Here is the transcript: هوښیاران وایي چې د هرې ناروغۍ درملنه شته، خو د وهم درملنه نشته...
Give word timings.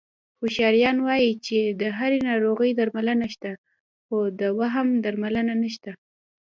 هوښیاران 0.39 0.97
وایي 1.07 1.31
چې 1.45 1.57
د 1.81 1.83
هرې 1.97 2.19
ناروغۍ 2.29 2.71
درملنه 2.79 3.27
شته، 3.33 3.51
خو 4.05 4.17
د 4.39 4.41
وهم 4.59 4.87
درملنه 5.05 5.53
نشته... 5.63 5.91